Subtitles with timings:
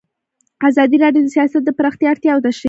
[0.69, 2.59] ازادي راډیو د سیاست د پراختیا اړتیاوې تشریح کړي.